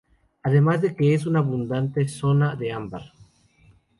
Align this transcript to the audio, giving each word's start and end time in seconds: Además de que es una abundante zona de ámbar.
Además 0.41 0.81
de 0.81 0.95
que 0.95 1.13
es 1.13 1.27
una 1.27 1.37
abundante 1.37 2.07
zona 2.07 2.55
de 2.55 2.73
ámbar. 2.73 3.13